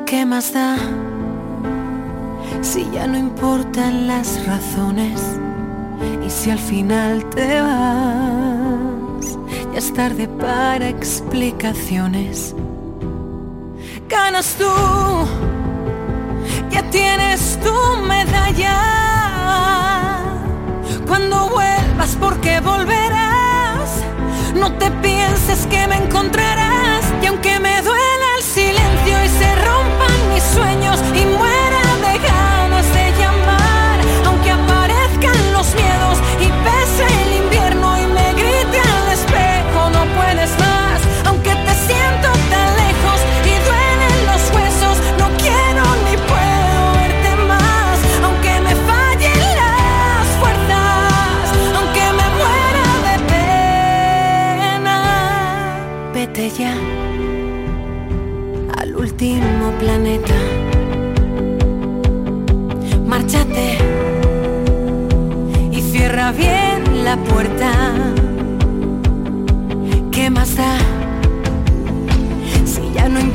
¿Qué 0.07 0.25
más 0.25 0.55
da? 0.55 0.79
Si 2.62 2.91
ya 2.93 3.07
no 3.07 3.18
importan 3.18 4.07
las 4.07 4.43
razones 4.47 5.20
y 6.27 6.31
si 6.31 6.51
al 6.51 6.59
final 6.59 7.29
te 7.29 7.61
vas, 7.61 9.39
ya 9.75 9.79
es 9.79 9.93
tarde 9.93 10.27
para 10.41 10.89
explicaciones. 10.89 12.55
Ganas 14.09 14.57
tú, 14.57 14.64
ya 16.73 16.83
tienes 16.91 17.59
tu 17.62 17.75
medalla. 18.07 18.77
Cuando 21.07 21.51
vuelvas, 21.51 22.16
porque 22.18 22.61
volverás. 22.61 23.91
No 24.55 24.73
te 24.79 24.91
pienses 25.03 25.66
que 25.66 25.87
me 25.87 25.97
encontrarás. 25.97 27.05
Y 27.23 27.27
aunque 27.27 27.61
me 27.61 27.83
duela 27.83 28.27
el 28.39 28.43
silencio 28.43 29.25
y 29.25 29.29
se 29.29 29.55
rompan 29.57 30.16
mis 30.33 30.43
sueños 30.43 30.99
y 31.14 31.27
muera 31.37 31.62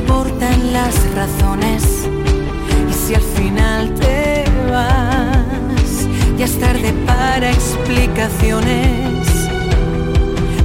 importan 0.08 0.72
las 0.72 0.94
razones 1.14 2.08
y 2.88 2.92
si 2.94 3.14
al 3.14 3.20
final 3.20 3.94
te 3.94 4.44
vas, 4.70 6.06
ya 6.38 6.46
es 6.46 6.58
tarde 6.58 6.94
para 7.06 7.50
explicaciones. 7.50 9.26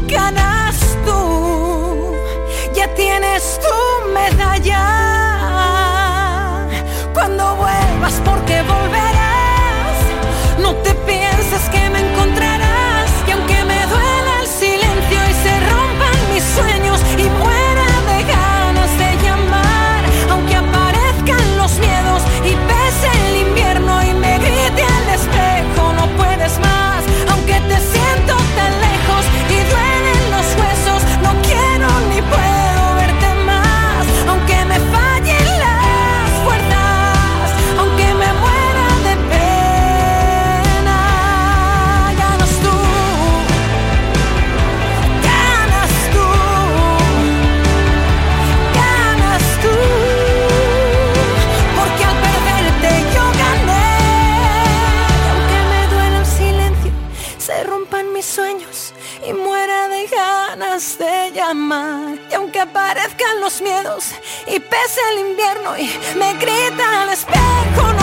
Ganas 0.08 0.98
tú, 1.06 2.14
ya 2.74 2.88
tienes 2.96 3.60
tu 3.60 4.14
medalla. 4.14 5.13
miedos 63.62 64.12
y 64.48 64.60
pesa 64.60 65.02
el 65.14 65.20
invierno 65.30 65.78
y 65.78 65.90
me 66.18 66.34
grita 66.36 67.04
al 67.04 67.10
espejo. 67.10 68.03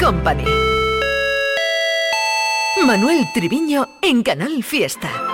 Company. 0.00 0.44
Manuel 2.86 3.26
Triviño 3.32 3.88
en 4.02 4.22
Canal 4.22 4.62
Fiesta. 4.62 5.33